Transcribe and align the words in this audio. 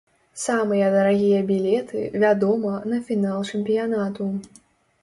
Самыя 0.43 0.87
дарагія 0.95 1.41
білеты, 1.51 2.01
вядома, 2.25 2.71
на 2.95 3.01
фінал 3.11 3.39
чэмпіянату. 3.49 4.35